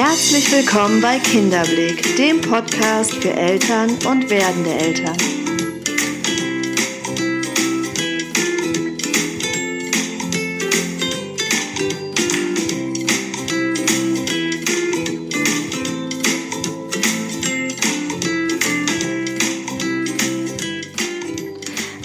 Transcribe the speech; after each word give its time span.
Herzlich 0.00 0.52
willkommen 0.52 1.00
bei 1.00 1.18
Kinderblick, 1.18 2.14
dem 2.14 2.40
Podcast 2.40 3.12
für 3.14 3.32
Eltern 3.32 3.90
und 4.08 4.30
werdende 4.30 4.70
Eltern. 4.70 5.16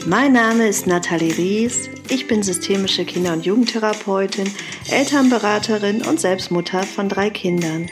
Mein 0.08 0.34
Name 0.34 0.68
ist 0.68 0.88
Nathalie 0.88 1.38
Ries. 1.38 1.92
Ich 2.10 2.28
bin 2.28 2.42
systemische 2.42 3.06
Kinder- 3.06 3.34
und 3.34 3.46
Jugendtherapeutin, 3.46 4.52
Elternberaterin 4.90 6.02
und 6.02 6.20
selbst 6.20 6.52
Mutter 6.52 6.84
von 6.84 7.08
drei 7.08 7.30
Kindern. 7.30 7.90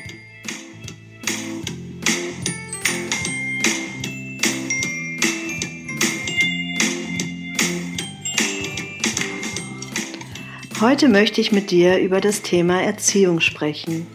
Heute 10.81 11.07
möchte 11.09 11.39
ich 11.39 11.51
mit 11.51 11.71
dir 11.71 11.99
über 11.99 12.19
das 12.19 12.41
Thema 12.41 12.81
Erziehung 12.81 13.39
sprechen. 13.39 14.07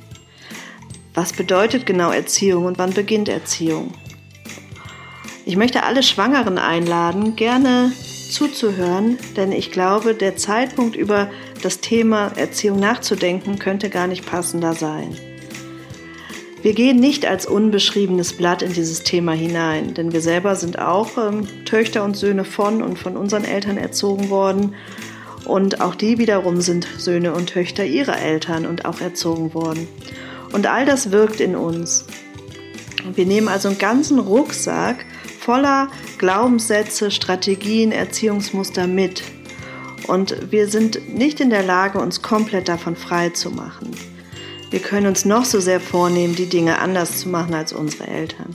Was 1.15 1.33
bedeutet 1.33 1.87
genau 1.87 2.11
Erziehung 2.11 2.67
und 2.67 2.77
wann 2.77 2.93
beginnt 2.93 3.29
Erziehung? 3.29 3.95
Ich 5.47 5.57
möchte 5.57 5.85
alle 5.85 6.03
Schwangeren 6.03 6.59
einladen, 6.59 7.37
gerne 7.37 7.93
zuzuhören, 8.31 9.17
denn 9.37 9.53
ich 9.53 9.71
glaube, 9.71 10.15
der 10.15 10.37
Zeitpunkt 10.37 10.97
über 10.97 11.31
das 11.63 11.81
Thema 11.81 12.33
Erziehung 12.37 12.79
nachzudenken 12.81 13.59
könnte 13.59 13.91
gar 13.91 14.07
nicht 14.07 14.27
passender 14.27 14.75
sein. 14.75 15.17
Wir 16.63 16.75
gehen 16.75 16.99
nicht 16.99 17.27
als 17.27 17.47
unbeschriebenes 17.47 18.33
Blatt 18.33 18.63
in 18.63 18.73
dieses 18.73 19.03
Thema 19.03 19.33
hinein, 19.33 19.95
denn 19.95 20.13
wir 20.13 20.21
selber 20.21 20.57
sind 20.57 20.79
auch 20.79 21.17
ähm, 21.17 21.47
Töchter 21.65 22.03
und 22.03 22.17
Söhne 22.17 22.45
von 22.45 22.83
und 22.83 22.99
von 22.99 23.17
unseren 23.17 23.45
Eltern 23.45 23.77
erzogen 23.77 24.31
worden 24.31 24.75
und 25.45 25.81
auch 25.81 25.95
die 25.95 26.19
wiederum 26.19 26.61
sind 26.61 26.89
Söhne 26.99 27.33
und 27.33 27.51
Töchter 27.51 27.85
ihrer 27.85 28.19
Eltern 28.21 28.67
und 28.67 28.85
auch 28.85 29.01
erzogen 29.01 29.55
worden. 29.55 29.87
Und 30.53 30.67
all 30.67 30.85
das 30.85 31.13
wirkt 31.13 31.41
in 31.41 31.55
uns. 31.55 32.05
Wir 33.15 33.27
nehmen 33.27 33.47
also 33.47 33.69
einen 33.69 33.79
ganzen 33.79 34.19
Rucksack 34.19 35.05
voller 35.39 35.89
Glaubenssätze, 36.19 37.13
Strategien, 37.13 37.93
Erziehungsmuster 37.93 38.89
mit. 38.89 39.23
Und 40.07 40.53
wir 40.53 40.69
sind 40.69 41.09
nicht 41.09 41.41
in 41.41 41.51
der 41.51 41.63
Lage, 41.63 41.99
uns 41.99 42.23
komplett 42.23 42.69
davon 42.69 42.97
frei 42.97 43.31
zu 43.31 43.51
machen. 43.51 43.91
Wir 44.71 44.81
können 44.81 45.07
uns 45.07 45.25
noch 45.25 45.45
so 45.45 45.61
sehr 45.61 45.81
vornehmen, 45.81 46.35
die 46.35 46.49
Dinge 46.49 46.79
anders 46.79 47.21
zu 47.21 47.29
machen 47.29 47.55
als 47.55 47.73
unsere 47.73 48.09
Eltern. 48.09 48.55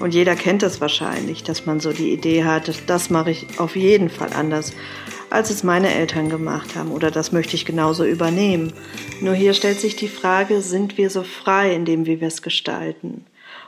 Und 0.00 0.12
jeder 0.12 0.34
kennt 0.34 0.62
das 0.62 0.80
wahrscheinlich, 0.80 1.44
dass 1.44 1.66
man 1.66 1.78
so 1.80 1.92
die 1.92 2.12
Idee 2.12 2.44
hat, 2.44 2.72
das 2.88 3.10
mache 3.10 3.30
ich 3.30 3.60
auf 3.60 3.76
jeden 3.76 4.10
Fall 4.10 4.32
anders, 4.32 4.72
als 5.30 5.50
es 5.50 5.62
meine 5.62 5.92
Eltern 5.92 6.28
gemacht 6.28 6.76
haben 6.76 6.90
oder 6.90 7.10
das 7.10 7.32
möchte 7.32 7.56
ich 7.56 7.64
genauso 7.64 8.04
übernehmen. 8.04 8.72
Nur 9.20 9.34
hier 9.34 9.54
stellt 9.54 9.80
sich 9.80 9.96
die 9.96 10.08
Frage, 10.08 10.60
sind 10.62 10.98
wir 10.98 11.10
so 11.10 11.22
frei 11.22 11.74
in 11.74 11.84
dem, 11.84 12.06
wie 12.06 12.20
wir 12.20 12.28
es 12.28 12.42
gestalten? 12.42 13.24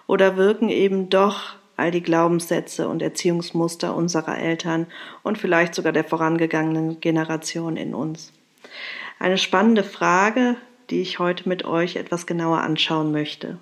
Oder 0.06 0.36
wirken 0.36 0.68
eben 0.68 1.08
doch 1.08 1.54
all 1.76 1.90
die 1.90 2.02
Glaubenssätze 2.02 2.88
und 2.88 3.02
Erziehungsmuster 3.02 3.94
unserer 3.94 4.38
Eltern 4.38 4.86
und 5.22 5.38
vielleicht 5.38 5.74
sogar 5.74 5.92
der 5.92 6.04
vorangegangenen 6.04 7.00
Generation 7.00 7.76
in 7.76 7.94
uns. 7.94 8.32
Eine 9.18 9.38
spannende 9.38 9.84
Frage, 9.84 10.56
die 10.90 11.00
ich 11.00 11.18
heute 11.18 11.48
mit 11.48 11.64
euch 11.64 11.96
etwas 11.96 12.26
genauer 12.26 12.60
anschauen 12.60 13.12
möchte. 13.12 13.58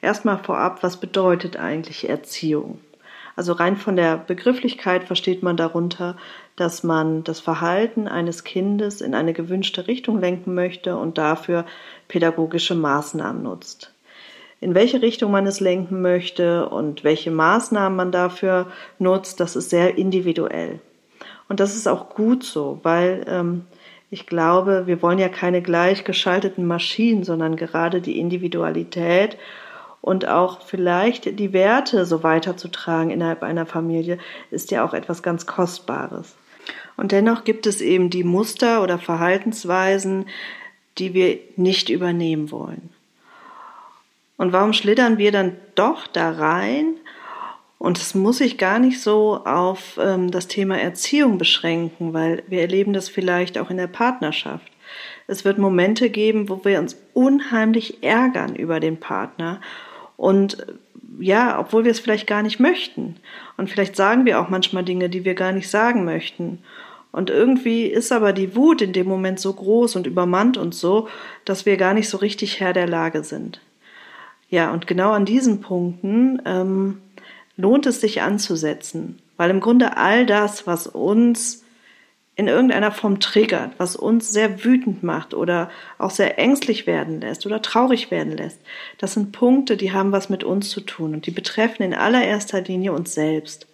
Erstmal 0.00 0.38
vorab, 0.38 0.82
was 0.82 0.98
bedeutet 0.98 1.56
eigentlich 1.56 2.08
Erziehung? 2.08 2.80
Also 3.34 3.52
rein 3.52 3.76
von 3.76 3.96
der 3.96 4.16
Begrifflichkeit 4.16 5.04
versteht 5.04 5.42
man 5.42 5.58
darunter, 5.58 6.16
dass 6.56 6.82
man 6.82 7.22
das 7.22 7.38
Verhalten 7.40 8.08
eines 8.08 8.44
Kindes 8.44 9.02
in 9.02 9.14
eine 9.14 9.34
gewünschte 9.34 9.88
Richtung 9.88 10.20
lenken 10.20 10.54
möchte 10.54 10.96
und 10.96 11.18
dafür 11.18 11.66
pädagogische 12.08 12.74
Maßnahmen 12.74 13.42
nutzt 13.42 13.92
in 14.60 14.74
welche 14.74 15.02
Richtung 15.02 15.30
man 15.30 15.46
es 15.46 15.60
lenken 15.60 16.00
möchte 16.00 16.68
und 16.68 17.04
welche 17.04 17.30
Maßnahmen 17.30 17.96
man 17.96 18.12
dafür 18.12 18.66
nutzt, 18.98 19.40
das 19.40 19.56
ist 19.56 19.70
sehr 19.70 19.98
individuell. 19.98 20.80
Und 21.48 21.60
das 21.60 21.76
ist 21.76 21.86
auch 21.86 22.10
gut 22.10 22.42
so, 22.42 22.80
weil 22.82 23.24
ähm, 23.28 23.66
ich 24.10 24.26
glaube, 24.26 24.86
wir 24.86 25.02
wollen 25.02 25.18
ja 25.18 25.28
keine 25.28 25.62
gleichgeschalteten 25.62 26.66
Maschinen, 26.66 27.24
sondern 27.24 27.56
gerade 27.56 28.00
die 28.00 28.18
Individualität 28.18 29.36
und 30.00 30.28
auch 30.28 30.62
vielleicht 30.62 31.38
die 31.38 31.52
Werte 31.52 32.06
so 32.06 32.22
weiterzutragen 32.22 33.10
innerhalb 33.10 33.42
einer 33.42 33.66
Familie 33.66 34.18
ist 34.50 34.70
ja 34.70 34.84
auch 34.84 34.94
etwas 34.94 35.22
ganz 35.22 35.46
Kostbares. 35.46 36.36
Und 36.96 37.12
dennoch 37.12 37.44
gibt 37.44 37.66
es 37.66 37.80
eben 37.80 38.10
die 38.10 38.24
Muster 38.24 38.82
oder 38.82 38.98
Verhaltensweisen, 38.98 40.26
die 40.98 41.12
wir 41.12 41.38
nicht 41.56 41.88
übernehmen 41.88 42.50
wollen. 42.50 42.90
Und 44.36 44.52
warum 44.52 44.72
schlittern 44.72 45.18
wir 45.18 45.32
dann 45.32 45.56
doch 45.74 46.06
da 46.06 46.30
rein? 46.30 46.96
Und 47.78 47.98
das 47.98 48.14
muss 48.14 48.38
sich 48.38 48.58
gar 48.58 48.78
nicht 48.78 49.00
so 49.00 49.44
auf 49.44 49.98
ähm, 50.02 50.30
das 50.30 50.48
Thema 50.48 50.78
Erziehung 50.78 51.38
beschränken, 51.38 52.14
weil 52.14 52.42
wir 52.48 52.60
erleben 52.60 52.92
das 52.92 53.08
vielleicht 53.08 53.58
auch 53.58 53.70
in 53.70 53.76
der 53.76 53.86
Partnerschaft. 53.86 54.72
Es 55.26 55.44
wird 55.44 55.58
Momente 55.58 56.10
geben, 56.10 56.48
wo 56.48 56.64
wir 56.64 56.78
uns 56.78 56.96
unheimlich 57.12 58.02
ärgern 58.02 58.54
über 58.56 58.80
den 58.80 58.98
Partner 58.98 59.60
und 60.16 60.64
ja, 61.18 61.58
obwohl 61.58 61.84
wir 61.84 61.90
es 61.90 62.00
vielleicht 62.00 62.26
gar 62.26 62.42
nicht 62.42 62.60
möchten. 62.60 63.16
Und 63.56 63.70
vielleicht 63.70 63.96
sagen 63.96 64.24
wir 64.24 64.40
auch 64.40 64.48
manchmal 64.48 64.84
Dinge, 64.84 65.08
die 65.08 65.24
wir 65.24 65.34
gar 65.34 65.52
nicht 65.52 65.68
sagen 65.68 66.04
möchten. 66.04 66.58
Und 67.12 67.30
irgendwie 67.30 67.86
ist 67.86 68.12
aber 68.12 68.32
die 68.32 68.54
Wut 68.54 68.82
in 68.82 68.92
dem 68.92 69.06
Moment 69.06 69.40
so 69.40 69.52
groß 69.52 69.96
und 69.96 70.06
übermannt 70.06 70.58
uns 70.58 70.78
so, 70.78 71.08
dass 71.44 71.64
wir 71.64 71.76
gar 71.76 71.94
nicht 71.94 72.08
so 72.08 72.18
richtig 72.18 72.60
Herr 72.60 72.74
der 72.74 72.88
Lage 72.88 73.24
sind. 73.24 73.60
Ja, 74.48 74.72
und 74.72 74.86
genau 74.86 75.10
an 75.10 75.24
diesen 75.24 75.60
Punkten 75.60 76.40
ähm, 76.44 77.00
lohnt 77.56 77.86
es 77.86 78.00
sich 78.00 78.22
anzusetzen, 78.22 79.18
weil 79.36 79.50
im 79.50 79.60
Grunde 79.60 79.96
all 79.96 80.26
das, 80.26 80.66
was 80.66 80.86
uns 80.86 81.64
in 82.36 82.48
irgendeiner 82.48 82.92
Form 82.92 83.18
triggert, 83.18 83.72
was 83.78 83.96
uns 83.96 84.30
sehr 84.30 84.62
wütend 84.62 85.02
macht 85.02 85.32
oder 85.32 85.70
auch 85.96 86.10
sehr 86.10 86.38
ängstlich 86.38 86.86
werden 86.86 87.22
lässt 87.22 87.46
oder 87.46 87.62
traurig 87.62 88.10
werden 88.10 88.36
lässt, 88.36 88.60
das 88.98 89.14
sind 89.14 89.32
Punkte, 89.32 89.78
die 89.78 89.92
haben 89.92 90.12
was 90.12 90.28
mit 90.28 90.44
uns 90.44 90.68
zu 90.68 90.82
tun 90.82 91.14
und 91.14 91.26
die 91.26 91.30
betreffen 91.30 91.82
in 91.82 91.94
allererster 91.94 92.60
Linie 92.60 92.92
uns 92.92 93.14
selbst. 93.14 93.66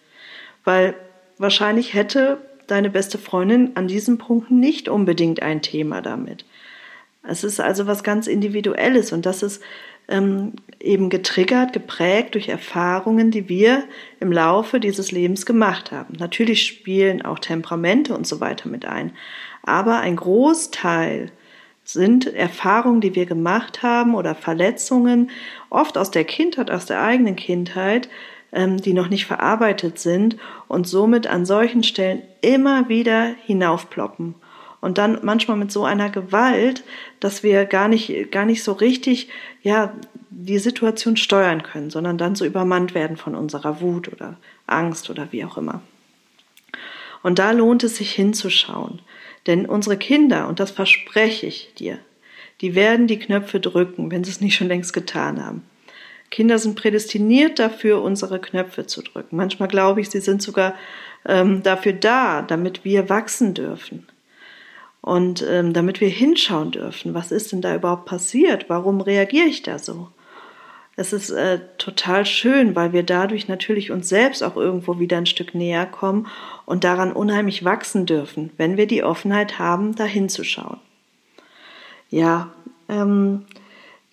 Weil 0.65 0.95
wahrscheinlich 1.39 1.93
hätte 1.93 2.39
deine 2.69 2.89
beste 2.89 3.19
Freundin 3.19 3.73
an 3.75 3.89
diesen 3.89 4.19
Punkten 4.19 4.61
nicht 4.61 4.89
unbedingt 4.89 5.43
ein 5.43 5.61
Thema 5.61 6.01
damit. 6.01 6.45
Es 7.27 7.43
ist 7.43 7.61
also 7.61 7.89
was 7.89 8.05
ganz 8.05 8.29
Individuelles 8.29 9.13
und 9.13 9.27
das 9.27 9.43
ist 9.43 9.61
ähm, 10.13 10.53
eben 10.79 11.11
getriggert, 11.11 11.73
geprägt 11.73 12.35
durch 12.35 12.49
Erfahrungen, 12.49 13.31
die 13.31 13.49
wir 13.49 13.85
im 14.21 14.33
Laufe 14.33 14.81
dieses 14.81 15.13
Lebens 15.13 15.47
gemacht 15.47 15.93
haben. 15.93 16.15
Natürlich 16.19 16.67
spielen 16.67 17.23
auch 17.23 17.39
Temperamente 17.39 18.15
und 18.15 18.27
so 18.27 18.41
weiter 18.41 18.69
mit 18.69 18.85
ein, 18.85 19.13
aber 19.63 19.99
ein 19.99 20.17
Großteil 20.17 21.31
sind 21.85 22.33
Erfahrungen, 22.33 23.01
die 23.01 23.15
wir 23.15 23.27
gemacht 23.27 23.83
haben 23.83 24.15
oder 24.15 24.35
Verletzungen, 24.35 25.31
oft 25.69 25.99
aus 25.99 26.11
der 26.11 26.25
Kindheit, 26.25 26.71
aus 26.71 26.87
der 26.87 27.03
eigenen 27.03 27.37
Kindheit, 27.37 28.09
ähm, 28.53 28.77
die 28.77 28.93
noch 28.93 29.09
nicht 29.09 29.27
verarbeitet 29.27 29.99
sind 29.99 30.37
und 30.69 30.87
somit 30.87 31.27
an 31.27 31.45
solchen 31.45 31.83
Stellen 31.83 32.23
immer 32.41 32.89
wieder 32.89 33.35
hinaufploppen 33.47 34.35
und 34.83 34.99
dann 34.99 35.21
manchmal 35.23 35.57
mit 35.57 35.71
so 35.71 35.85
einer 35.85 36.11
Gewalt, 36.11 36.83
dass 37.21 37.45
wir 37.45 37.65
gar 37.67 37.87
nicht, 37.87 38.33
gar 38.33 38.45
nicht 38.45 38.65
so 38.65 38.73
richtig, 38.73 39.29
ja, 39.63 39.95
die 40.29 40.59
Situation 40.59 41.17
steuern 41.17 41.63
können, 41.63 41.89
sondern 41.89 42.19
dann 42.19 42.35
so 42.35 42.45
übermannt 42.45 42.93
werden 42.93 43.17
von 43.17 43.37
unserer 43.37 43.81
Wut 43.81 44.13
oder 44.13 44.37
Angst 44.67 45.09
oder 45.09 45.29
wie 45.31 45.45
auch 45.45 45.57
immer. 45.57 45.83
Und 47.23 47.39
da 47.39 47.53
lohnt 47.53 47.85
es 47.85 47.97
sich 47.97 48.11
hinzuschauen. 48.13 49.01
Denn 49.47 49.67
unsere 49.67 49.97
Kinder, 49.97 50.49
und 50.49 50.59
das 50.59 50.73
verspreche 50.73 51.47
ich 51.47 51.73
dir, 51.75 51.99
die 52.61 52.75
werden 52.75 53.07
die 53.07 53.21
Knöpfe 53.21 53.61
drücken, 53.61 54.11
wenn 54.11 54.25
sie 54.25 54.33
es 54.33 54.41
nicht 54.41 54.57
schon 54.57 54.69
längst 54.69 54.93
getan 54.93 55.45
haben. 55.45 55.63
Kinder 56.31 56.59
sind 56.59 56.75
prädestiniert 56.75 57.61
dafür, 57.61 58.03
unsere 58.03 58.41
Knöpfe 58.41 58.87
zu 58.87 59.03
drücken. 59.03 59.37
Manchmal 59.37 59.69
glaube 59.69 60.01
ich, 60.01 60.11
sie 60.11 60.21
sind 60.21 60.43
sogar 60.43 60.75
ähm, 61.25 61.63
dafür 61.63 61.93
da, 61.93 62.43
damit 62.43 62.85
wir 62.85 63.09
wachsen 63.09 63.55
dürfen. 63.55 64.09
Und 65.03 65.45
ähm, 65.47 65.73
damit 65.73 66.01
wir 66.01 66.09
hinschauen 66.09 66.71
dürfen, 66.71 67.13
was 67.13 67.33
ist 67.33 67.53
denn 67.53 67.61
da 67.61 67.75
überhaupt 67.75 68.07
passiert? 68.07 68.67
Warum 68.69 69.01
reagiere 69.01 69.47
ich 69.47 69.63
da 69.63 69.79
so? 69.79 70.09
Es 70.95 71.13
ist 71.13 71.31
äh, 71.31 71.59
total 71.79 72.25
schön, 72.25 72.77
weil 72.77 72.93
wir 72.93 73.03
dadurch 73.03 73.49
natürlich 73.49 73.91
uns 73.91 74.09
selbst 74.09 74.43
auch 74.43 74.57
irgendwo 74.57 74.99
wieder 75.01 75.17
ein 75.17 75.27
Stück 75.27 75.55
näher 75.55 75.87
kommen 75.87 76.29
und 76.67 76.85
daran 76.85 77.13
unheimlich 77.13 77.65
wachsen 77.65 78.07
dürfen, 78.07 78.51
wenn 78.59 78.77
wir 78.77 78.87
die 78.87 79.03
Offenheit 79.03 79.59
haben, 79.59 79.97
da 79.97 80.05
hinzuschauen. 80.05 80.79
Ja, 82.11 82.53
ähm, 82.89 83.47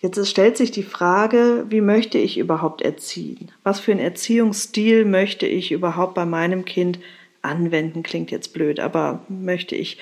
Jetzt 0.02 0.26
stellt 0.28 0.56
sich 0.56 0.70
die 0.70 0.82
Frage, 0.82 1.66
wie 1.68 1.82
möchte 1.82 2.16
ich 2.16 2.38
überhaupt 2.38 2.80
erziehen? 2.80 3.50
Was 3.64 3.80
für 3.80 3.92
einen 3.92 4.00
Erziehungsstil 4.00 5.04
möchte 5.04 5.46
ich 5.46 5.72
überhaupt 5.72 6.14
bei 6.14 6.24
meinem 6.24 6.64
Kind 6.64 6.98
anwenden? 7.42 8.02
Klingt 8.02 8.30
jetzt 8.30 8.52
blöd, 8.52 8.80
aber 8.80 9.24
möchte 9.28 9.74
ich, 9.74 9.98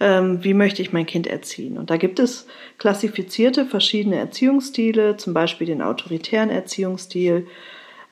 ähm, 0.00 0.42
wie 0.42 0.54
möchte 0.54 0.82
ich 0.82 0.92
mein 0.92 1.06
Kind 1.06 1.26
erziehen? 1.26 1.78
Und 1.78 1.90
da 1.90 1.96
gibt 1.96 2.18
es 2.18 2.46
klassifizierte 2.78 3.66
verschiedene 3.66 4.16
Erziehungsstile, 4.16 5.16
zum 5.16 5.34
Beispiel 5.34 5.66
den 5.66 5.82
autoritären 5.82 6.50
Erziehungsstil, 6.50 7.46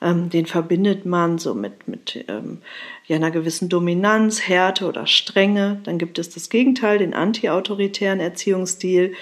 ähm, 0.01 0.31
den 0.31 0.47
verbindet 0.47 1.07
man 1.07 1.39
so 1.39 1.55
mit, 1.55 1.89
mit 1.89 2.25
ähm, 2.29 2.59
ja, 3.07 3.17
einer 3.17 3.31
gewissen 3.31 3.69
Dominanz, 3.69 4.49
Härte 4.49 4.87
oder 4.87 5.07
Strenge. 5.07 5.81
Dann 5.85 5.99
gibt 5.99 6.19
es 6.19 6.31
das 6.31 6.51
Gegenteil, 6.51 6.99
den 6.99 7.15
anti-autoritären 7.15 8.21
Erziehungsstil 8.21 9.15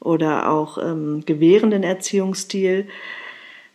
oder 0.00 0.50
auch 0.50 0.78
ähm, 0.78 1.22
gewährenden 1.26 1.84
Erziehungsstil. 1.84 2.88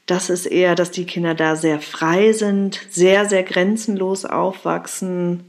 Das 0.05 0.29
ist 0.29 0.45
eher, 0.45 0.75
dass 0.75 0.91
die 0.91 1.05
Kinder 1.05 1.33
da 1.33 1.55
sehr 1.55 1.79
frei 1.79 2.31
sind, 2.31 2.79
sehr, 2.89 3.25
sehr 3.25 3.43
grenzenlos 3.43 4.25
aufwachsen. 4.25 5.45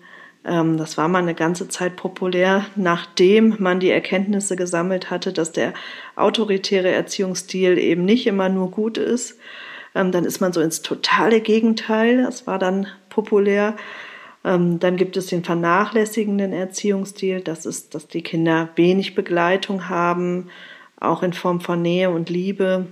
Ähm, 0.46 0.78
das 0.78 0.96
war 0.96 1.08
mal 1.08 1.18
eine 1.22 1.34
ganze 1.34 1.68
Zeit 1.68 1.96
populär, 1.96 2.64
nachdem 2.74 3.56
man 3.58 3.80
die 3.80 3.90
Erkenntnisse 3.90 4.56
gesammelt 4.56 5.10
hatte, 5.10 5.32
dass 5.32 5.52
der 5.52 5.74
autoritäre 6.14 6.90
Erziehungsstil 6.90 7.76
eben 7.76 8.04
nicht 8.04 8.26
immer 8.26 8.48
nur 8.48 8.70
gut 8.70 8.96
ist. 8.96 9.38
Ähm, 9.94 10.10
dann 10.10 10.24
ist 10.24 10.40
man 10.40 10.52
so 10.54 10.60
ins 10.60 10.80
totale 10.80 11.40
Gegenteil. 11.40 12.22
Das 12.22 12.46
war 12.46 12.58
dann 12.58 12.86
populär. 13.10 13.76
Ähm, 14.42 14.78
dann 14.78 14.96
gibt 14.96 15.18
es 15.18 15.26
den 15.26 15.44
vernachlässigenden 15.44 16.54
Erziehungsstil. 16.54 17.40
Das 17.40 17.66
ist, 17.66 17.94
dass 17.94 18.08
die 18.08 18.22
Kinder 18.22 18.70
wenig 18.76 19.14
Begleitung 19.14 19.90
haben, 19.90 20.48
auch 20.98 21.22
in 21.22 21.34
Form 21.34 21.60
von 21.60 21.82
Nähe 21.82 22.08
und 22.10 22.30
Liebe, 22.30 22.86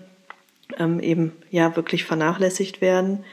ähm, 0.78 1.00
eben 1.00 1.32
ja 1.50 1.74
wirklich 1.76 2.04
vernachlässigt 2.04 2.80
werden. 2.80 3.24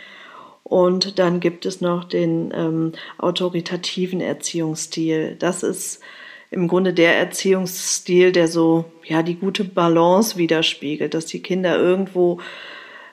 Und 0.63 1.19
dann 1.19 1.39
gibt 1.39 1.65
es 1.65 1.81
noch 1.81 2.05
den 2.05 2.53
ähm, 2.55 2.93
autoritativen 3.17 4.21
Erziehungsstil. 4.21 5.35
Das 5.37 5.63
ist 5.63 6.01
im 6.49 6.67
Grunde 6.67 6.93
der 6.93 7.17
Erziehungsstil, 7.17 8.31
der 8.31 8.47
so 8.47 8.85
ja 9.03 9.23
die 9.23 9.35
gute 9.35 9.63
Balance 9.63 10.37
widerspiegelt, 10.37 11.13
dass 11.13 11.25
die 11.25 11.41
Kinder 11.41 11.77
irgendwo 11.77 12.39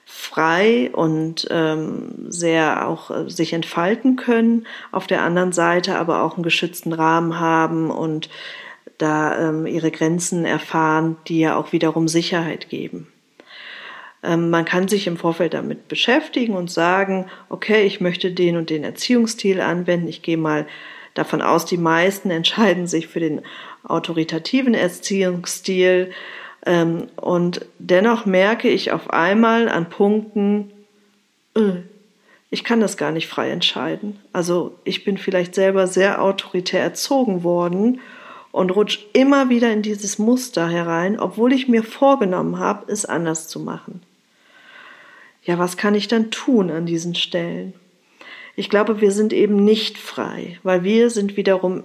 frei 0.05 0.89
und 0.91 1.47
ähm, 1.51 2.25
sehr 2.29 2.87
auch 2.87 3.11
äh, 3.11 3.29
sich 3.29 3.53
entfalten 3.53 4.15
können, 4.15 4.65
auf 4.91 5.07
der 5.07 5.21
anderen 5.21 5.51
Seite 5.51 5.97
aber 5.97 6.23
auch 6.23 6.33
einen 6.33 6.43
geschützten 6.43 6.93
Rahmen 6.93 7.39
haben 7.39 7.91
und 7.91 8.29
da 8.97 9.49
ähm, 9.49 9.65
ihre 9.67 9.91
Grenzen 9.91 10.45
erfahren, 10.45 11.17
die 11.27 11.39
ja 11.39 11.55
auch 11.55 11.71
wiederum 11.71 12.07
Sicherheit 12.07 12.69
geben. 12.69 13.07
Ähm, 14.23 14.49
man 14.49 14.65
kann 14.65 14.87
sich 14.87 15.07
im 15.07 15.17
Vorfeld 15.17 15.53
damit 15.53 15.87
beschäftigen 15.87 16.55
und 16.55 16.71
sagen, 16.71 17.27
okay, 17.49 17.83
ich 17.83 18.01
möchte 18.01 18.31
den 18.31 18.57
und 18.57 18.69
den 18.69 18.83
Erziehungsstil 18.83 19.61
anwenden. 19.61 20.07
Ich 20.07 20.21
gehe 20.21 20.37
mal 20.37 20.67
davon 21.13 21.41
aus, 21.41 21.65
die 21.65 21.77
meisten 21.77 22.29
entscheiden 22.31 22.87
sich 22.87 23.07
für 23.07 23.19
den 23.19 23.41
autoritativen 23.83 24.73
Erziehungsstil 24.73 26.11
ähm, 26.65 27.07
und 27.15 27.65
dennoch 27.79 28.25
merke 28.25 28.69
ich 28.69 28.91
auf 28.91 29.09
einmal 29.09 29.69
an 29.69 29.89
Punkten, 29.89 30.71
äh, 31.55 31.81
ich 32.51 32.63
kann 32.63 32.79
das 32.79 32.97
gar 32.97 33.11
nicht 33.11 33.27
frei 33.27 33.51
entscheiden. 33.51 34.19
Also 34.33 34.75
ich 34.83 35.03
bin 35.03 35.17
vielleicht 35.17 35.53
selber 35.53 35.87
sehr 35.87 36.21
autoritär 36.21 36.81
erzogen 36.81 37.43
worden 37.43 38.01
und 38.51 38.71
rutsche 38.71 38.99
immer 39.13 39.49
wieder 39.49 39.71
in 39.71 39.83
dieses 39.83 40.17
Muster 40.17 40.67
herein, 40.67 41.19
obwohl 41.19 41.53
ich 41.53 41.67
mir 41.67 41.83
vorgenommen 41.83 42.57
habe, 42.57 42.91
es 42.91 43.05
anders 43.05 43.47
zu 43.47 43.59
machen. 43.59 44.01
Ja, 45.49 45.57
was 45.57 45.77
kann 45.77 45.95
ich 45.95 46.07
dann 46.07 46.29
tun 46.29 46.69
an 46.69 46.85
diesen 46.85 47.15
Stellen? 47.15 47.73
Ich 48.55 48.69
glaube, 48.69 49.01
wir 49.01 49.11
sind 49.11 49.33
eben 49.33 49.65
nicht 49.65 49.97
frei, 49.97 50.59
weil 50.61 50.83
wir 50.83 51.09
sind 51.09 51.37
wiederum 51.37 51.83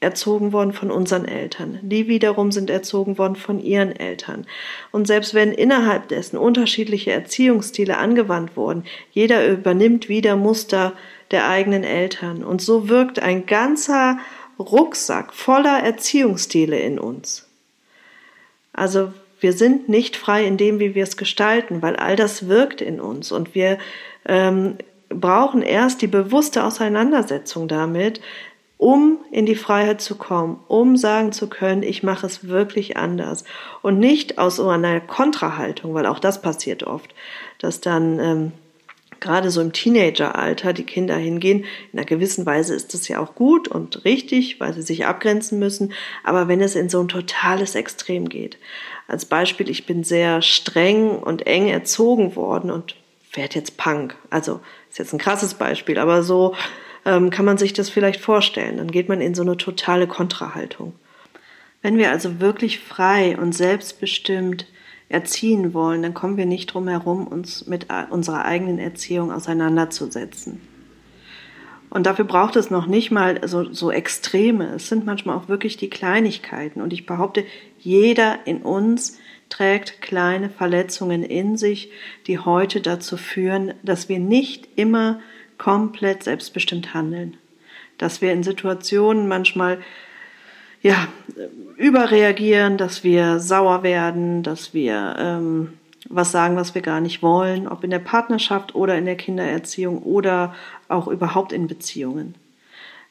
erzogen 0.00 0.52
worden 0.52 0.74
von 0.74 0.90
unseren 0.90 1.24
Eltern. 1.24 1.78
Die 1.80 2.08
wiederum 2.08 2.52
sind 2.52 2.68
erzogen 2.68 3.16
worden 3.16 3.36
von 3.36 3.58
ihren 3.58 3.96
Eltern. 3.96 4.46
Und 4.92 5.06
selbst 5.06 5.32
wenn 5.32 5.52
innerhalb 5.52 6.08
dessen 6.08 6.36
unterschiedliche 6.36 7.10
Erziehungsstile 7.10 7.96
angewandt 7.96 8.54
wurden, 8.54 8.84
jeder 9.12 9.48
übernimmt 9.48 10.10
wieder 10.10 10.36
Muster 10.36 10.92
der 11.30 11.48
eigenen 11.48 11.84
Eltern. 11.84 12.44
Und 12.44 12.60
so 12.60 12.90
wirkt 12.90 13.18
ein 13.18 13.46
ganzer 13.46 14.18
Rucksack 14.58 15.32
voller 15.32 15.78
Erziehungsstile 15.78 16.78
in 16.78 16.98
uns. 16.98 17.48
Also 18.74 19.14
wir 19.44 19.52
sind 19.52 19.90
nicht 19.90 20.16
frei 20.16 20.46
in 20.46 20.56
dem, 20.56 20.80
wie 20.80 20.94
wir 20.94 21.02
es 21.02 21.18
gestalten, 21.18 21.82
weil 21.82 21.96
all 21.96 22.16
das 22.16 22.48
wirkt 22.48 22.80
in 22.80 22.98
uns. 22.98 23.30
Und 23.30 23.54
wir 23.54 23.76
ähm, 24.24 24.78
brauchen 25.10 25.60
erst 25.60 26.00
die 26.00 26.06
bewusste 26.06 26.64
Auseinandersetzung 26.64 27.68
damit, 27.68 28.22
um 28.78 29.18
in 29.30 29.44
die 29.44 29.54
Freiheit 29.54 30.00
zu 30.00 30.14
kommen, 30.14 30.60
um 30.66 30.96
sagen 30.96 31.32
zu 31.32 31.50
können, 31.50 31.82
ich 31.82 32.02
mache 32.02 32.24
es 32.24 32.48
wirklich 32.48 32.96
anders. 32.96 33.44
Und 33.82 33.98
nicht 33.98 34.38
aus 34.38 34.58
einer 34.58 34.98
Kontrahaltung, 35.00 35.92
weil 35.92 36.06
auch 36.06 36.20
das 36.20 36.40
passiert 36.40 36.82
oft, 36.82 37.14
dass 37.58 37.82
dann 37.82 38.18
ähm, 38.20 38.52
gerade 39.24 39.50
so 39.50 39.60
im 39.60 39.72
Teenageralter 39.72 40.74
die 40.74 40.84
Kinder 40.84 41.16
hingehen. 41.16 41.64
In 41.92 41.98
einer 41.98 42.06
gewissen 42.06 42.44
Weise 42.44 42.74
ist 42.74 42.92
das 42.94 43.08
ja 43.08 43.20
auch 43.20 43.34
gut 43.34 43.66
und 43.66 44.04
richtig, 44.04 44.60
weil 44.60 44.74
sie 44.74 44.82
sich 44.82 45.06
abgrenzen 45.06 45.58
müssen. 45.58 45.94
Aber 46.22 46.46
wenn 46.46 46.60
es 46.60 46.76
in 46.76 46.90
so 46.90 47.00
ein 47.00 47.08
totales 47.08 47.74
Extrem 47.74 48.28
geht, 48.28 48.58
als 49.08 49.24
Beispiel, 49.24 49.70
ich 49.70 49.86
bin 49.86 50.04
sehr 50.04 50.42
streng 50.42 51.18
und 51.18 51.46
eng 51.46 51.68
erzogen 51.68 52.36
worden 52.36 52.70
und 52.70 52.96
werde 53.32 53.56
jetzt 53.56 53.78
Punk. 53.78 54.14
Also 54.28 54.60
ist 54.90 54.98
jetzt 54.98 55.14
ein 55.14 55.18
krasses 55.18 55.54
Beispiel, 55.54 55.98
aber 55.98 56.22
so 56.22 56.54
ähm, 57.06 57.30
kann 57.30 57.46
man 57.46 57.58
sich 57.58 57.72
das 57.72 57.88
vielleicht 57.88 58.20
vorstellen. 58.20 58.76
Dann 58.76 58.90
geht 58.90 59.08
man 59.08 59.22
in 59.22 59.34
so 59.34 59.42
eine 59.42 59.56
totale 59.56 60.06
Kontrahaltung. 60.06 60.94
Wenn 61.80 61.96
wir 61.96 62.10
also 62.10 62.40
wirklich 62.40 62.78
frei 62.78 63.38
und 63.38 63.54
selbstbestimmt 63.54 64.66
erziehen 65.08 65.74
wollen, 65.74 66.02
dann 66.02 66.14
kommen 66.14 66.36
wir 66.36 66.46
nicht 66.46 66.66
drum 66.66 66.88
herum, 66.88 67.26
uns 67.26 67.66
mit 67.66 67.86
unserer 68.10 68.44
eigenen 68.44 68.78
Erziehung 68.78 69.30
auseinanderzusetzen. 69.30 70.60
Und 71.94 72.06
dafür 72.06 72.24
braucht 72.24 72.56
es 72.56 72.70
noch 72.70 72.86
nicht 72.86 73.12
mal 73.12 73.46
so, 73.46 73.72
so 73.72 73.92
Extreme. 73.92 74.74
Es 74.74 74.88
sind 74.88 75.06
manchmal 75.06 75.36
auch 75.36 75.48
wirklich 75.48 75.76
die 75.76 75.90
Kleinigkeiten. 75.90 76.80
Und 76.80 76.92
ich 76.92 77.06
behaupte, 77.06 77.44
jeder 77.78 78.46
in 78.46 78.62
uns 78.62 79.18
trägt 79.48 80.02
kleine 80.02 80.50
Verletzungen 80.50 81.22
in 81.22 81.56
sich, 81.56 81.92
die 82.26 82.40
heute 82.40 82.80
dazu 82.80 83.16
führen, 83.16 83.74
dass 83.84 84.08
wir 84.08 84.18
nicht 84.18 84.66
immer 84.74 85.20
komplett 85.56 86.24
selbstbestimmt 86.24 86.94
handeln. 86.94 87.36
Dass 87.96 88.20
wir 88.20 88.32
in 88.32 88.42
Situationen 88.42 89.28
manchmal 89.28 89.78
ja, 90.84 91.08
überreagieren, 91.76 92.76
dass 92.76 93.02
wir 93.02 93.40
sauer 93.40 93.82
werden, 93.82 94.44
dass 94.44 94.72
wir 94.72 95.16
ähm, 95.18 95.72
was 96.08 96.30
sagen, 96.30 96.54
was 96.54 96.76
wir 96.76 96.82
gar 96.82 97.00
nicht 97.00 97.22
wollen, 97.22 97.66
ob 97.66 97.82
in 97.82 97.90
der 97.90 97.98
Partnerschaft 97.98 98.76
oder 98.76 98.96
in 98.96 99.06
der 99.06 99.16
Kindererziehung 99.16 100.02
oder 100.02 100.54
auch 100.88 101.08
überhaupt 101.08 101.52
in 101.52 101.66
Beziehungen. 101.66 102.36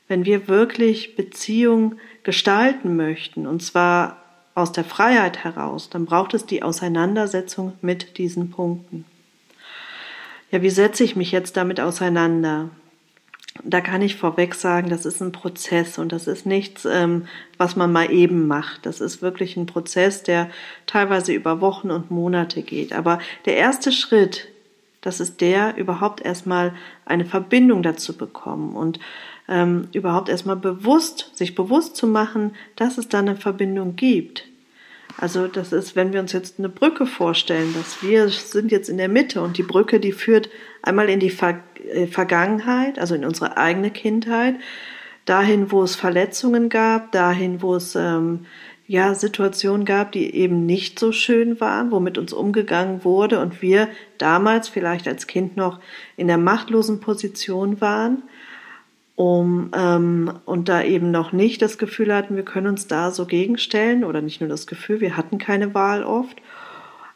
Wenn 0.07 0.23
wir 0.23 0.47
wirklich 0.47 1.15
Beziehung 1.17 1.95
gestalten 2.23 2.95
möchten, 2.95 3.45
und 3.47 3.61
zwar 3.61 4.17
aus 4.55 4.71
der 4.71 4.85
Freiheit 4.85 5.43
heraus, 5.43 5.89
dann 5.89 6.05
braucht 6.05 6.33
es 6.33 6.45
die 6.45 6.63
Auseinandersetzung 6.63 7.73
mit 7.81 8.17
diesen 8.17 8.51
Punkten 8.51 9.03
ja, 10.53 10.61
wie 10.61 10.69
setze 10.69 11.03
ich 11.03 11.15
mich 11.15 11.31
jetzt 11.31 11.57
damit 11.57 11.79
auseinander? 11.79 12.69
Da 13.63 13.81
kann 13.81 14.01
ich 14.01 14.15
vorweg 14.15 14.55
sagen, 14.55 14.89
das 14.89 15.05
ist 15.05 15.21
ein 15.21 15.31
Prozess 15.31 15.99
und 15.99 16.11
das 16.11 16.27
ist 16.27 16.45
nichts, 16.45 16.85
ähm, 16.85 17.27
was 17.57 17.75
man 17.75 17.91
mal 17.91 18.11
eben 18.11 18.47
macht. 18.47 18.85
Das 18.85 18.99
ist 18.99 19.21
wirklich 19.21 19.57
ein 19.57 19.67
Prozess, 19.67 20.23
der 20.23 20.49
teilweise 20.87 21.33
über 21.33 21.61
Wochen 21.61 21.91
und 21.91 22.09
Monate 22.09 22.63
geht. 22.63 22.93
Aber 22.93 23.19
der 23.45 23.57
erste 23.57 23.91
Schritt, 23.91 24.47
das 25.01 25.19
ist 25.19 25.39
der, 25.39 25.77
überhaupt 25.77 26.21
erstmal 26.21 26.73
eine 27.05 27.25
Verbindung 27.25 27.83
dazu 27.83 28.17
bekommen 28.17 28.75
und 28.75 28.99
ähm, 29.47 29.87
überhaupt 29.93 30.29
erstmal 30.29 30.55
bewusst, 30.55 31.31
sich 31.33 31.53
bewusst 31.53 31.95
zu 31.95 32.07
machen, 32.07 32.55
dass 32.75 32.97
es 32.97 33.07
da 33.07 33.19
eine 33.19 33.35
Verbindung 33.35 33.95
gibt. 33.95 34.45
Also 35.17 35.47
das 35.47 35.71
ist, 35.71 35.95
wenn 35.95 36.11
wir 36.11 36.19
uns 36.19 36.33
jetzt 36.33 36.59
eine 36.59 36.69
Brücke 36.69 37.05
vorstellen, 37.05 37.73
dass 37.73 38.01
wir 38.01 38.29
sind 38.29 38.71
jetzt 38.71 38.89
in 38.89 38.97
der 38.97 39.09
Mitte 39.09 39.41
und 39.41 39.57
die 39.57 39.63
Brücke, 39.63 39.99
die 39.99 40.11
führt 40.11 40.49
einmal 40.81 41.09
in 41.09 41.19
die 41.19 41.31
äh, 41.31 42.07
Vergangenheit, 42.07 42.99
also 42.99 43.15
in 43.15 43.23
unsere 43.23 43.57
eigene 43.57 43.91
Kindheit, 43.91 44.55
dahin, 45.25 45.71
wo 45.71 45.83
es 45.83 45.95
Verletzungen 45.95 46.69
gab, 46.69 47.11
dahin, 47.11 47.61
wo 47.61 47.75
es 47.75 47.95
ähm, 47.95 48.45
ja 48.87 49.13
Situationen 49.13 49.85
gab, 49.85 50.11
die 50.11 50.35
eben 50.35 50.65
nicht 50.65 50.99
so 50.99 51.11
schön 51.11 51.59
waren, 51.61 51.91
wo 51.91 51.99
mit 51.99 52.17
uns 52.17 52.33
umgegangen 52.33 53.03
wurde 53.03 53.39
und 53.39 53.61
wir 53.61 53.87
damals 54.17 54.67
vielleicht 54.67 55.07
als 55.07 55.27
Kind 55.27 55.55
noch 55.55 55.79
in 56.17 56.27
der 56.27 56.37
machtlosen 56.37 56.99
Position 56.99 57.79
waren 57.79 58.23
um 59.15 59.69
ähm, 59.75 60.39
und 60.45 60.69
da 60.69 60.83
eben 60.83 61.11
noch 61.11 61.33
nicht 61.33 61.61
das 61.61 61.77
Gefühl 61.77 62.13
hatten, 62.13 62.35
wir 62.35 62.43
können 62.43 62.67
uns 62.67 62.87
da 62.87 63.11
so 63.11 63.25
gegenstellen 63.25 64.03
oder 64.03 64.21
nicht 64.21 64.41
nur 64.41 64.49
das 64.49 64.65
Gefühl, 64.65 65.01
wir 65.01 65.17
hatten 65.17 65.37
keine 65.37 65.73
Wahl 65.73 66.03
oft, 66.03 66.41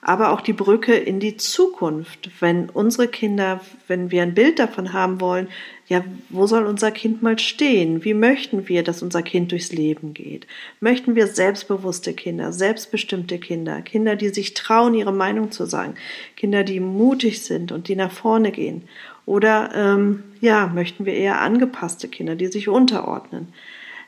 aber 0.01 0.31
auch 0.31 0.41
die 0.41 0.53
Brücke 0.53 0.95
in 0.95 1.19
die 1.19 1.37
Zukunft. 1.37 2.29
Wenn 2.39 2.69
unsere 2.69 3.07
Kinder, 3.07 3.61
wenn 3.87 4.11
wir 4.11 4.23
ein 4.23 4.33
Bild 4.33 4.59
davon 4.59 4.93
haben 4.93 5.19
wollen, 5.19 5.47
ja, 5.87 6.03
wo 6.29 6.47
soll 6.47 6.65
unser 6.65 6.91
Kind 6.91 7.23
mal 7.23 7.39
stehen? 7.39 8.03
Wie 8.03 8.13
möchten 8.13 8.67
wir, 8.67 8.83
dass 8.83 9.01
unser 9.01 9.21
Kind 9.21 9.51
durchs 9.51 9.71
Leben 9.71 10.13
geht? 10.13 10.45
Möchten 10.81 11.15
wir 11.15 11.27
selbstbewusste 11.27 12.13
Kinder, 12.13 12.51
selbstbestimmte 12.51 13.37
Kinder, 13.39 13.81
Kinder, 13.81 14.17
die 14.17 14.29
sich 14.29 14.53
trauen, 14.53 14.93
ihre 14.93 15.13
Meinung 15.13 15.51
zu 15.51 15.65
sagen, 15.65 15.95
Kinder, 16.35 16.63
die 16.63 16.81
mutig 16.81 17.43
sind 17.43 17.71
und 17.71 17.87
die 17.87 17.95
nach 17.95 18.11
vorne 18.11 18.51
gehen? 18.51 18.83
Oder 19.25 19.71
ähm, 19.73 20.23
ja, 20.41 20.67
möchten 20.67 21.05
wir 21.05 21.13
eher 21.13 21.41
angepasste 21.41 22.07
Kinder, 22.07 22.35
die 22.35 22.47
sich 22.47 22.67
unterordnen? 22.67 23.53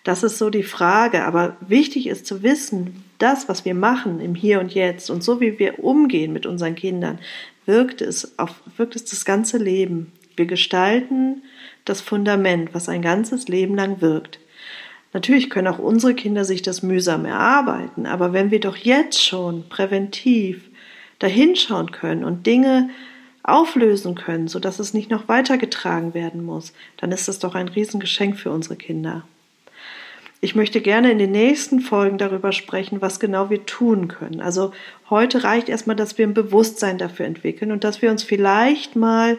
Das 0.04 0.24
ist 0.24 0.38
so 0.38 0.50
die 0.50 0.64
Frage. 0.64 1.24
Aber 1.24 1.58
wichtig 1.62 2.08
ist 2.08 2.26
zu 2.26 2.44
wissen, 2.44 3.04
das, 3.18 3.50
was 3.50 3.66
wir 3.66 3.76
machen 3.76 4.20
im 4.22 4.36
Hier 4.36 4.60
und 4.60 4.74
Jetzt 4.74 5.10
und 5.10 5.24
so 5.24 5.42
wie 5.42 5.60
wir 5.60 5.84
umgehen 5.84 6.34
mit 6.34 6.46
unseren 6.46 6.76
Kindern, 6.76 7.20
wirkt 7.66 8.02
es 8.02 8.40
auf, 8.40 8.56
wirkt 8.78 8.96
es 8.96 9.06
das 9.06 9.26
ganze 9.26 9.58
Leben. 9.58 10.12
Wir 10.36 10.46
gestalten 10.46 11.44
das 11.86 12.02
Fundament, 12.02 12.74
was 12.74 12.90
ein 12.90 13.02
ganzes 13.02 13.48
Leben 13.48 13.76
lang 13.76 14.02
wirkt. 14.02 14.40
Natürlich 15.12 15.50
können 15.50 15.68
auch 15.68 15.80
unsere 15.80 16.14
Kinder 16.14 16.46
sich 16.46 16.62
das 16.62 16.84
mühsam 16.84 17.26
erarbeiten, 17.26 18.06
aber 18.06 18.32
wenn 18.32 18.52
wir 18.52 18.60
doch 18.60 18.78
jetzt 18.78 19.24
schon 19.24 19.68
präventiv 19.68 20.70
dahinschauen 21.18 21.92
können 21.92 22.24
und 22.24 22.46
Dinge 22.46 22.90
auflösen 23.42 24.16
können, 24.16 24.48
sodass 24.48 24.80
es 24.80 24.94
nicht 24.94 25.10
noch 25.10 25.28
weitergetragen 25.28 26.14
werden 26.14 26.46
muss, 26.46 26.74
dann 26.98 27.12
ist 27.12 27.28
das 27.28 27.40
doch 27.40 27.56
ein 27.56 27.68
Riesengeschenk 27.68 28.38
für 28.38 28.52
unsere 28.52 28.76
Kinder. 28.76 29.24
Ich 30.42 30.56
möchte 30.56 30.80
gerne 30.80 31.12
in 31.12 31.18
den 31.18 31.32
nächsten 31.32 31.82
Folgen 31.82 32.18
darüber 32.18 32.54
sprechen, 32.54 33.02
was 33.02 33.20
genau 33.20 33.50
wir 33.50 33.66
tun 33.66 34.08
können. 34.08 34.40
Also 34.40 34.72
heute 35.10 35.44
reicht 35.44 35.68
erstmal, 35.68 35.98
dass 35.98 36.18
wir 36.18 36.26
ein 36.26 36.34
Bewusstsein 36.34 36.98
dafür 36.98 37.26
entwickeln 37.26 37.72
und 37.72 37.84
dass 37.84 38.02
wir 38.02 38.10
uns 38.10 38.24
vielleicht 38.24 38.96
mal 38.96 39.38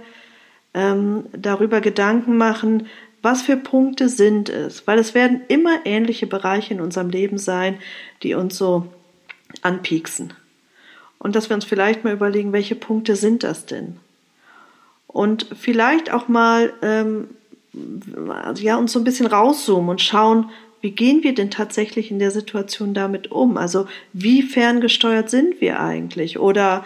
ähm, 0.75 1.25
darüber 1.33 1.81
Gedanken 1.81 2.37
machen, 2.37 2.87
was 3.23 3.43
für 3.43 3.57
Punkte 3.57 4.09
sind 4.09 4.49
es, 4.49 4.87
weil 4.87 4.99
es 4.99 5.15
werden 5.15 5.43
immer 5.49 5.81
ähnliche 5.85 6.27
Bereiche 6.27 6.75
in 6.75 6.81
unserem 6.81 7.11
Leben 7.11 7.39
sein, 7.39 7.79
die 8.23 8.35
uns 8.35 8.57
so 8.57 8.87
anpieksen. 9.63 10.35
Und 11.19 11.35
dass 11.37 11.51
wir 11.51 11.55
uns 11.55 11.65
vielleicht 11.65 12.05
mal 12.05 12.15
überlegen, 12.15 12.53
welche 12.53 12.77
Punkte 12.77 13.17
sind 13.17 13.43
das 13.43 13.67
denn? 13.67 13.97
Und 15.07 15.47
vielleicht 15.59 16.13
auch 16.13 16.29
mal 16.29 16.73
ähm, 16.83 17.29
ja, 18.57 18.77
uns 18.77 18.93
so 18.93 19.01
ein 19.01 19.05
bisschen 19.05 19.27
rauszoomen 19.27 19.91
und 19.91 20.01
schauen, 20.01 20.51
wie 20.81 20.93
gehen 20.93 21.23
wir 21.23 21.35
denn 21.35 21.51
tatsächlich 21.51 22.11
in 22.11 22.19
der 22.19 22.31
Situation 22.31 22.95
damit 22.95 23.31
um? 23.31 23.57
Also 23.57 23.87
wie 24.13 24.43
ferngesteuert 24.43 25.31
sind 25.31 25.61
wir 25.61 25.81
eigentlich? 25.81 26.39
Oder 26.39 26.85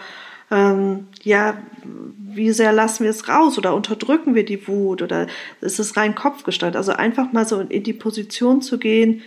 ähm, 0.51 1.07
ja, 1.23 1.57
wie 1.83 2.51
sehr 2.51 2.73
lassen 2.73 3.03
wir 3.03 3.09
es 3.09 3.27
raus 3.29 3.57
oder 3.57 3.73
unterdrücken 3.73 4.35
wir 4.35 4.45
die 4.45 4.67
Wut 4.67 5.01
oder 5.01 5.27
ist 5.61 5.79
es 5.79 5.95
rein 5.95 6.15
kopfgesteuert? 6.15 6.75
Also 6.75 6.91
einfach 6.91 7.31
mal 7.31 7.47
so 7.47 7.59
in 7.59 7.83
die 7.83 7.93
Position 7.93 8.61
zu 8.61 8.77
gehen, 8.77 9.21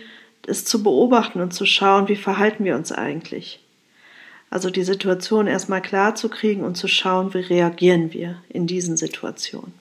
es 0.47 0.65
zu 0.65 0.83
beobachten 0.83 1.41
und 1.41 1.53
zu 1.53 1.65
schauen, 1.65 2.07
wie 2.07 2.15
verhalten 2.15 2.63
wir 2.63 2.75
uns 2.75 2.91
eigentlich? 2.91 3.59
Also 4.49 4.69
die 4.69 4.83
Situation 4.83 5.47
erstmal 5.47 5.81
klar 5.81 6.15
zu 6.15 6.29
kriegen 6.29 6.63
und 6.63 6.75
zu 6.75 6.87
schauen, 6.87 7.33
wie 7.33 7.39
reagieren 7.39 8.13
wir 8.13 8.41
in 8.49 8.65
diesen 8.65 8.97
Situationen. 8.97 9.73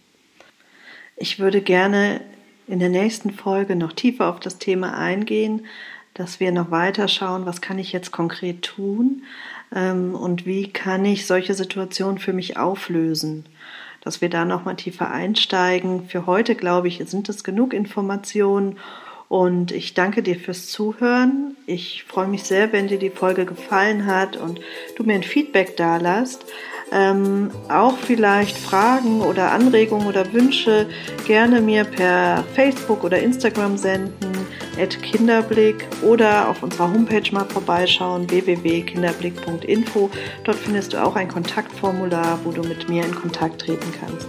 Ich 1.17 1.39
würde 1.39 1.61
gerne 1.61 2.21
in 2.69 2.79
der 2.79 2.91
nächsten 2.91 3.31
Folge 3.31 3.75
noch 3.75 3.93
tiefer 3.93 4.29
auf 4.29 4.41
das 4.41 4.59
Thema 4.59 4.97
eingehen, 4.97 5.67
dass 6.15 6.41
wir 6.41 6.53
noch 6.53 6.71
weiter 6.71 7.09
schauen, 7.09 7.47
was 7.47 7.61
kann 7.61 7.79
ich 7.79 7.93
jetzt 7.93 8.11
konkret 8.11 8.63
tun 8.63 9.23
ähm, 9.75 10.15
und 10.15 10.47
wie 10.47 10.71
kann 10.71 11.05
ich 11.05 11.27
solche 11.27 11.55
Situationen 11.55 12.19
für 12.19 12.33
mich 12.33 12.57
auflösen. 12.57 13.47
Dass 14.03 14.21
wir 14.21 14.29
da 14.29 14.45
noch 14.45 14.65
mal 14.65 14.75
tiefer 14.75 15.11
einsteigen. 15.11 16.09
Für 16.09 16.27
heute, 16.27 16.55
glaube 16.55 16.89
ich, 16.89 17.03
sind 17.07 17.29
es 17.29 17.43
genug 17.43 17.73
Informationen 17.73 18.77
und 19.29 19.73
ich 19.73 19.95
danke 19.95 20.23
dir 20.23 20.37
fürs 20.37 20.69
Zuhören. 20.69 21.57
Ich 21.67 22.05
freue 22.05 22.29
mich 22.29 22.45
sehr, 22.45 22.73
wenn 22.73 22.89
dir 22.89 22.99
die 22.99 23.11
Folge 23.11 23.45
gefallen 23.45 24.07
hat 24.07 24.37
und 24.37 24.61
du 24.97 25.05
mir 25.05 25.15
ein 25.15 25.23
Feedback 25.23 25.77
da 25.77 25.97
lässt 25.97 26.47
ähm, 26.93 27.51
auch 27.69 27.97
vielleicht 27.99 28.57
Fragen 28.57 29.21
oder 29.21 29.53
Anregungen 29.53 30.07
oder 30.07 30.33
Wünsche 30.33 30.87
gerne 31.27 31.61
mir 31.61 31.85
per 31.85 32.45
Facebook 32.55 33.05
oder 33.05 33.19
Instagram 33.19 33.77
senden, 33.77 34.33
at 34.81 35.03
Kinderblick 35.03 35.87
oder 36.03 36.49
auf 36.49 36.63
unserer 36.63 36.93
Homepage 36.93 37.31
mal 37.33 37.45
vorbeischauen, 37.45 38.31
www.kinderblick.info. 38.31 40.11
Dort 40.45 40.57
findest 40.57 40.93
du 40.93 41.03
auch 41.03 41.17
ein 41.17 41.29
Kontaktformular, 41.29 42.39
wo 42.45 42.53
du 42.53 42.63
mit 42.63 42.89
mir 42.89 43.05
in 43.05 43.15
Kontakt 43.15 43.63
treten 43.63 43.93
kannst. 44.01 44.29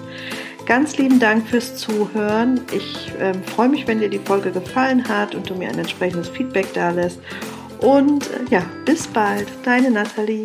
Ganz 0.65 0.97
lieben 0.97 1.19
Dank 1.19 1.47
fürs 1.47 1.77
Zuhören. 1.77 2.61
Ich 2.71 3.11
äh, 3.19 3.33
freue 3.55 3.69
mich, 3.69 3.87
wenn 3.87 3.99
dir 3.99 4.09
die 4.09 4.19
Folge 4.19 4.51
gefallen 4.51 5.07
hat 5.07 5.33
und 5.33 5.49
du 5.49 5.55
mir 5.55 5.69
ein 5.69 5.79
entsprechendes 5.79 6.29
Feedback 6.29 6.67
da 6.73 6.91
lässt. 6.91 7.19
Und 7.81 8.27
äh, 8.27 8.51
ja, 8.51 8.61
bis 8.85 9.07
bald, 9.07 9.47
deine 9.63 9.89
Nathalie. 9.89 10.43